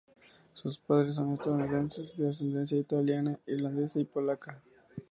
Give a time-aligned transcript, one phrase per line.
[0.55, 4.59] Sus padres son estadounidenses de ascendencia italiana, irlandesa y polaca.